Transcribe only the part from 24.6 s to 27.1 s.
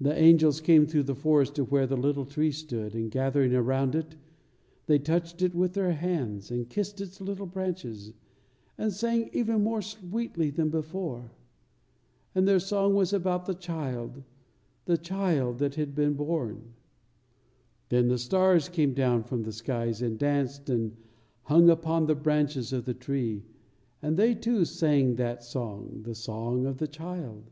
sang that song, the song of the